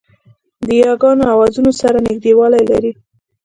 د 0.65 0.67
یاګانو 0.83 1.23
آوازونه 1.33 1.71
سره 1.81 1.97
نږدېوالی 2.07 2.63
لري 2.71 2.91